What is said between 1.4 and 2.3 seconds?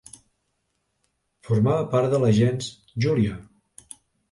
Formava part de